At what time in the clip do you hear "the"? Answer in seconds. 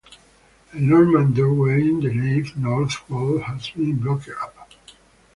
1.99-2.11